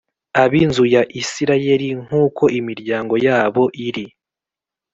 [0.43, 4.05] ab inzu ya Isirayeli nk uko imiryango yabo iri